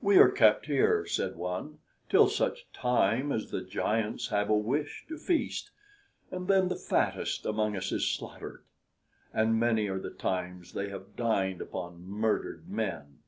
[0.00, 5.04] "We are kept here," said one, "till such time as the giants have a wish
[5.08, 5.72] to feast,
[6.30, 8.62] and then the fattest among us is slaughtered!
[9.34, 13.18] And many are the times they have dined upon murdered men!"